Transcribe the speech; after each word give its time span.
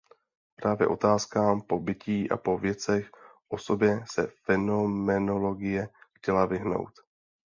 Právě 0.55 0.87
otázkám 0.87 1.61
po 1.61 1.79
bytí 1.79 2.29
a 2.31 2.37
po 2.37 2.57
„věcech 2.57 3.09
o 3.49 3.57
sobě“ 3.57 4.03
se 4.11 4.27
fenomenologie 4.45 5.89
chtěla 6.15 6.45
vyhnout. 6.45 6.93